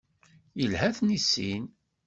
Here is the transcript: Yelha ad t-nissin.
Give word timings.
Yelha 0.59 0.79
ad 0.87 0.93
t-nissin. 0.97 1.63